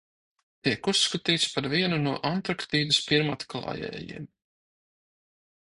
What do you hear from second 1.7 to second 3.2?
vienu no Antarktīdas